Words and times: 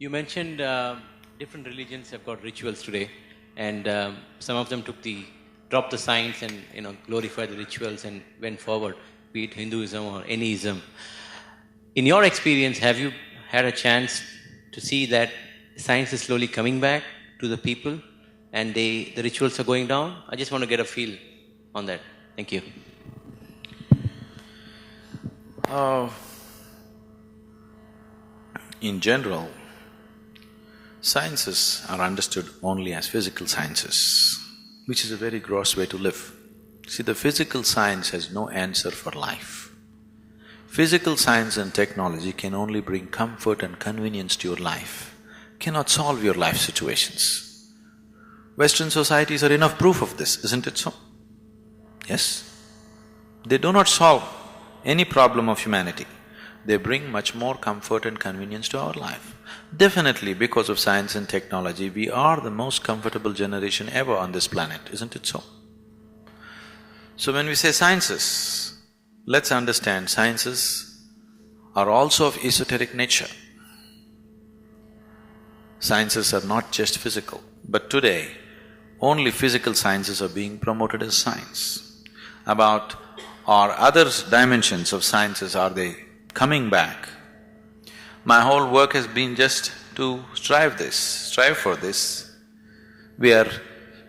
You 0.00 0.10
mentioned 0.10 0.60
uh, 0.60 0.94
different 1.40 1.66
religions 1.66 2.08
have 2.12 2.24
got 2.24 2.40
rituals 2.44 2.82
today, 2.82 3.10
and 3.56 3.88
um, 3.88 4.18
some 4.38 4.56
of 4.56 4.68
them 4.68 4.84
took 4.84 5.02
the 5.02 5.24
dropped 5.70 5.90
the 5.90 5.98
science 5.98 6.42
and 6.42 6.52
you 6.72 6.82
know 6.82 6.96
glorified 7.08 7.48
the 7.50 7.56
rituals 7.56 8.04
and 8.04 8.22
went 8.40 8.60
forward, 8.60 8.94
be 9.32 9.42
it 9.42 9.54
Hinduism 9.54 10.04
or 10.04 10.22
anyism. 10.22 10.80
In 11.96 12.06
your 12.06 12.22
experience, 12.22 12.78
have 12.78 12.96
you 13.00 13.12
had 13.48 13.64
a 13.64 13.72
chance 13.72 14.22
to 14.70 14.80
see 14.80 15.04
that 15.06 15.32
science 15.74 16.12
is 16.12 16.20
slowly 16.22 16.46
coming 16.46 16.78
back 16.78 17.02
to 17.40 17.48
the 17.48 17.58
people, 17.58 18.00
and 18.52 18.72
they 18.72 19.12
the 19.16 19.22
rituals 19.24 19.58
are 19.58 19.64
going 19.64 19.88
down? 19.88 20.22
I 20.28 20.36
just 20.36 20.52
want 20.52 20.62
to 20.62 20.70
get 20.70 20.78
a 20.78 20.84
feel 20.84 21.18
on 21.74 21.86
that. 21.86 22.00
Thank 22.36 22.52
you. 22.52 22.62
Uh, 25.68 26.08
in 28.80 29.00
general, 29.00 29.48
sciences 31.08 31.84
are 31.88 32.00
understood 32.00 32.48
only 32.62 32.92
as 32.92 33.08
physical 33.08 33.46
sciences, 33.46 34.38
which 34.86 35.04
is 35.04 35.10
a 35.10 35.16
very 35.16 35.40
gross 35.40 35.76
way 35.76 35.86
to 35.86 35.96
live. 35.96 36.32
See, 36.86 37.02
the 37.02 37.14
physical 37.14 37.62
science 37.62 38.10
has 38.10 38.32
no 38.32 38.48
answer 38.50 38.90
for 38.90 39.12
life. 39.12 39.72
Physical 40.68 41.16
science 41.16 41.56
and 41.56 41.72
technology 41.72 42.32
can 42.32 42.54
only 42.54 42.80
bring 42.80 43.06
comfort 43.08 43.62
and 43.62 43.78
convenience 43.78 44.36
to 44.36 44.48
your 44.48 44.58
life, 44.58 45.16
cannot 45.58 45.88
solve 45.90 46.22
your 46.22 46.34
life 46.34 46.58
situations. 46.58 47.72
Western 48.56 48.90
societies 48.90 49.42
are 49.42 49.52
enough 49.52 49.78
proof 49.78 50.02
of 50.02 50.16
this, 50.18 50.44
isn't 50.44 50.66
it 50.66 50.76
so? 50.76 50.92
Yes? 52.08 52.44
They 53.46 53.58
do 53.58 53.72
not 53.72 53.88
solve 53.88 54.24
any 54.84 55.04
problem 55.04 55.48
of 55.48 55.60
humanity. 55.60 56.06
They 56.68 56.76
bring 56.76 57.10
much 57.10 57.34
more 57.34 57.54
comfort 57.56 58.04
and 58.04 58.20
convenience 58.20 58.68
to 58.68 58.78
our 58.78 58.92
life. 58.92 59.34
Definitely, 59.74 60.34
because 60.34 60.68
of 60.68 60.78
science 60.78 61.14
and 61.14 61.26
technology, 61.26 61.88
we 61.88 62.10
are 62.10 62.42
the 62.42 62.50
most 62.50 62.84
comfortable 62.84 63.32
generation 63.32 63.88
ever 63.88 64.14
on 64.14 64.32
this 64.32 64.48
planet, 64.48 64.82
isn't 64.92 65.16
it 65.16 65.24
so? 65.24 65.42
So 67.16 67.32
when 67.32 67.46
we 67.46 67.54
say 67.54 67.72
sciences, 67.72 68.74
let's 69.24 69.50
understand 69.50 70.10
sciences 70.10 71.06
are 71.74 71.88
also 71.88 72.26
of 72.26 72.36
esoteric 72.44 72.94
nature. 72.94 73.32
Sciences 75.78 76.34
are 76.34 76.46
not 76.46 76.70
just 76.70 76.98
physical, 76.98 77.42
but 77.66 77.88
today, 77.88 78.32
only 79.00 79.30
physical 79.30 79.72
sciences 79.72 80.20
are 80.20 80.28
being 80.28 80.58
promoted 80.58 81.02
as 81.02 81.16
science. 81.16 82.04
About 82.44 82.94
or 83.46 83.70
other 83.70 84.10
dimensions 84.28 84.92
of 84.92 85.02
sciences 85.02 85.56
are 85.56 85.70
they 85.70 86.07
coming 86.34 86.70
back? 86.70 87.08
My 88.24 88.40
whole 88.40 88.70
work 88.70 88.92
has 88.92 89.06
been 89.06 89.36
just 89.36 89.72
to 89.96 90.24
strive 90.34 90.78
this, 90.78 90.94
strive 90.94 91.56
for 91.56 91.76
this. 91.76 92.30
We 93.18 93.32
are 93.32 93.50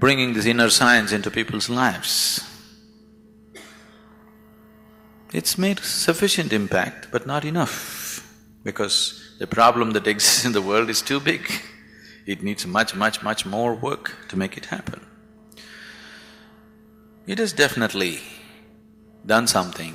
bringing 0.00 0.32
this 0.32 0.46
inner 0.46 0.70
science 0.70 1.12
into 1.12 1.30
people's 1.30 1.68
lives. 1.68 2.40
It's 5.32 5.58
made 5.58 5.80
sufficient 5.80 6.52
impact, 6.52 7.08
but 7.10 7.26
not 7.26 7.44
enough, 7.44 8.24
because 8.62 9.34
the 9.40 9.46
problem 9.48 9.90
that 9.92 10.06
exists 10.06 10.44
in 10.44 10.52
the 10.52 10.62
world 10.62 10.88
is 10.88 11.02
too 11.02 11.18
big. 11.18 11.50
It 12.24 12.42
needs 12.42 12.66
much, 12.66 12.94
much, 12.94 13.22
much 13.22 13.44
more 13.44 13.74
work 13.74 14.16
to 14.28 14.36
make 14.36 14.56
it 14.56 14.66
happen. 14.66 15.04
It 17.26 17.38
has 17.38 17.52
definitely 17.52 18.20
done 19.26 19.46
something. 19.46 19.94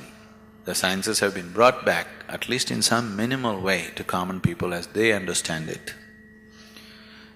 The 0.64 0.74
sciences 0.74 1.20
have 1.20 1.34
been 1.34 1.52
brought 1.52 1.84
back, 1.84 2.06
at 2.28 2.48
least 2.48 2.70
in 2.70 2.82
some 2.82 3.16
minimal 3.16 3.60
way, 3.60 3.90
to 3.96 4.04
common 4.04 4.40
people 4.40 4.74
as 4.74 4.86
they 4.88 5.12
understand 5.12 5.68
it. 5.68 5.94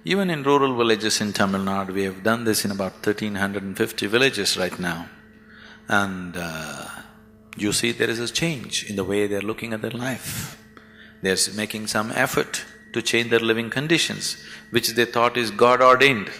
Even 0.04 0.28
in 0.28 0.42
rural 0.42 0.76
villages 0.76 1.20
in 1.20 1.32
Tamil 1.32 1.62
Nadu, 1.62 1.94
we 1.94 2.04
have 2.04 2.22
done 2.22 2.44
this 2.44 2.64
in 2.64 2.70
about 2.70 3.02
thirteen 3.02 3.36
hundred 3.36 3.62
and 3.62 3.76
fifty 3.76 4.06
villages 4.06 4.58
right 4.58 4.78
now. 4.78 5.08
And 5.88 6.36
uh, 6.36 6.86
you 7.56 7.72
see 7.72 7.92
there 7.92 8.10
is 8.10 8.20
a 8.20 8.28
change 8.28 8.88
in 8.90 8.96
the 8.96 9.04
way 9.04 9.26
they're 9.26 9.40
looking 9.40 9.72
at 9.72 9.80
their 9.80 9.90
life. 9.90 10.62
They're 11.22 11.36
making 11.56 11.86
some 11.86 12.10
effort 12.10 12.64
to 12.92 13.00
change 13.00 13.30
their 13.30 13.40
living 13.40 13.70
conditions, 13.70 14.36
which 14.70 14.90
they 14.90 15.06
thought 15.06 15.38
is 15.38 15.50
God 15.50 15.80
ordained. 15.80 16.30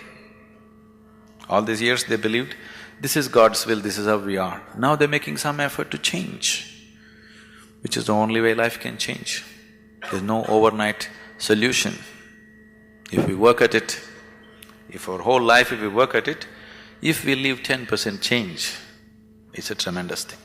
All 1.49 1.63
these 1.63 1.81
years 1.81 2.05
they 2.05 2.17
believed 2.17 2.55
this 3.01 3.17
is 3.17 3.29
God's 3.29 3.67
will, 3.67 3.81
this 3.81 3.99
is 3.99 4.07
how 4.07 4.19
we 4.19 4.37
are. 4.37 4.63
Now 4.79 4.97
they're 4.97 5.09
making 5.09 5.39
some 5.39 5.59
effort 5.59 5.91
to 5.91 5.99
change, 5.99 6.74
which 7.85 7.97
is 7.97 8.07
the 8.07 8.15
only 8.15 8.41
way 8.41 8.55
life 8.55 8.81
can 8.81 8.99
change. 8.99 9.45
There's 10.11 10.23
no 10.23 10.45
overnight 10.47 11.09
solution. 11.39 11.95
If 13.13 13.27
we 13.29 13.35
work 13.35 13.61
at 13.63 13.75
it, 13.75 14.01
if 14.91 15.09
our 15.09 15.19
whole 15.19 15.43
life 15.43 15.73
if 15.73 15.81
we 15.81 15.89
work 15.89 16.15
at 16.17 16.27
it, 16.29 16.49
if 17.03 17.25
we 17.25 17.37
leave 17.37 17.63
ten 17.63 17.87
percent 17.87 18.23
change, 18.23 18.75
it's 19.53 19.71
a 19.71 19.75
tremendous 19.77 20.25
thing. 20.25 20.39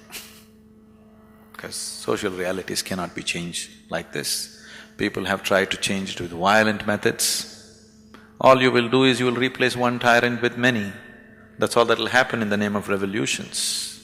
because 1.54 1.76
social 1.76 2.32
realities 2.32 2.82
cannot 2.82 3.16
be 3.16 3.22
changed 3.24 3.70
like 3.90 4.14
this. 4.14 4.64
People 4.98 5.26
have 5.26 5.44
tried 5.44 5.72
to 5.72 5.78
change 5.78 6.16
it 6.16 6.22
with 6.22 6.32
violent 6.32 6.88
methods. 6.88 7.56
All 8.42 8.62
you 8.62 8.72
will 8.72 8.90
do 8.90 9.04
is 9.04 9.20
you 9.20 9.26
will 9.26 9.36
replace 9.36 9.76
one 9.76 10.00
tyrant 10.00 10.42
with 10.42 10.58
many. 10.58 10.94
That's 11.58 11.76
all 11.76 11.86
that'll 11.86 12.08
happen 12.08 12.42
in 12.42 12.50
the 12.50 12.58
name 12.58 12.76
of 12.78 12.88
revolutions. 12.88 14.00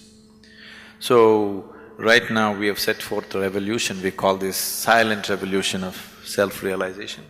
So, 0.99 1.74
right 1.97 2.29
now 2.29 2.57
we 2.57 2.67
have 2.67 2.79
set 2.79 3.01
forth 3.01 3.33
a 3.35 3.39
revolution, 3.39 4.01
we 4.01 4.11
call 4.11 4.37
this 4.37 4.57
silent 4.57 5.29
revolution 5.29 5.83
of 5.83 6.21
self-realization. 6.23 7.23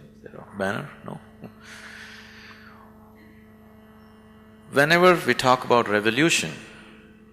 Banner? 0.58 0.90
No? 1.06 1.20
Whenever 4.72 5.20
we 5.26 5.34
talk 5.34 5.64
about 5.66 5.88
revolution, 5.88 6.52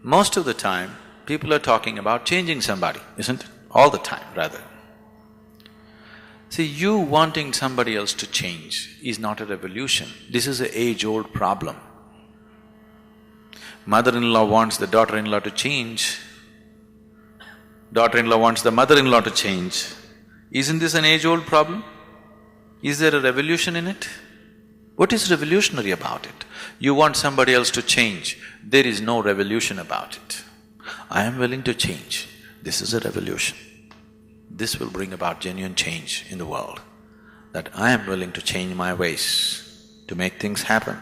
most 0.03 0.37
of 0.37 0.45
the 0.45 0.55
time, 0.55 0.97
people 1.27 1.53
are 1.55 1.59
talking 1.59 1.99
about 1.99 2.27
changing 2.27 2.61
somebody, 2.61 3.01
isn't 3.17 3.45
it? 3.45 3.51
All 3.71 3.91
the 3.91 3.99
time, 3.99 4.27
rather. 4.37 4.61
See, 6.51 6.65
you 6.65 6.99
wanting 6.99 7.53
somebody 7.53 7.97
else 7.97 8.13
to 8.15 8.27
change 8.27 8.99
is 9.03 9.19
not 9.19 9.41
a 9.41 9.47
revolution, 9.47 10.09
this 10.31 10.47
is 10.47 10.61
an 10.61 10.69
age-old 10.73 11.33
problem. 11.33 11.77
Mother-in-law 13.87 14.45
wants 14.45 14.77
the 14.77 14.87
daughter-in-law 14.87 15.41
to 15.41 15.51
change, 15.51 16.19
daughter-in-law 17.93 18.39
wants 18.39 18.63
the 18.63 18.71
mother-in-law 18.71 19.21
to 19.21 19.31
change. 19.31 19.87
Isn't 20.51 20.79
this 20.79 20.95
an 20.95 21.05
age-old 21.05 21.45
problem? 21.47 21.85
Is 22.83 22.99
there 22.99 23.15
a 23.15 23.21
revolution 23.21 23.77
in 23.77 23.87
it? 23.87 24.09
What 24.97 25.13
is 25.13 25.31
revolutionary 25.31 25.91
about 25.91 26.27
it? 26.27 26.45
You 26.79 26.95
want 26.95 27.17
somebody 27.17 27.55
else 27.55 27.71
to 27.73 27.83
change, 27.83 28.39
there 28.63 28.87
is 28.87 29.01
no 29.01 29.23
revolution 29.23 29.79
about 29.79 30.17
it. 30.17 30.43
I 31.11 31.25
am 31.25 31.39
willing 31.39 31.63
to 31.65 31.75
change, 31.75 32.29
this 32.63 32.81
is 32.81 32.95
a 32.95 33.01
revolution. 33.01 33.57
This 34.51 34.79
will 34.79 34.91
bring 34.91 35.13
about 35.13 35.41
genuine 35.41 35.75
change 35.75 36.27
in 36.31 36.39
the 36.39 36.47
world, 36.47 36.81
that 37.53 37.71
I 37.75 37.93
am 37.93 38.07
willing 38.07 38.33
to 38.33 38.43
change 38.43 38.75
my 38.75 38.93
ways 38.95 40.05
to 40.09 40.15
make 40.15 40.41
things 40.41 40.63
happen. 40.63 40.99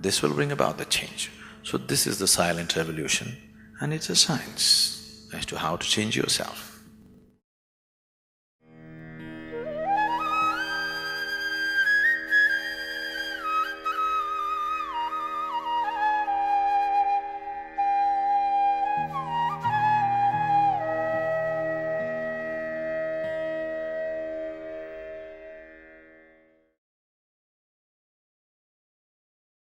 This 0.00 0.22
will 0.22 0.34
bring 0.34 0.52
about 0.52 0.78
the 0.78 0.84
change. 0.84 1.30
So 1.62 1.78
this 1.78 2.06
is 2.06 2.18
the 2.18 2.26
silent 2.26 2.76
revolution 2.76 3.36
and 3.80 3.92
it's 3.92 4.10
a 4.10 4.16
science 4.16 4.95
as 5.32 5.46
to 5.46 5.58
how 5.58 5.76
to 5.76 5.86
change 5.86 6.16
yourself. 6.16 6.75